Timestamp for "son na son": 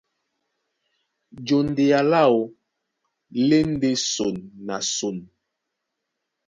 4.13-5.17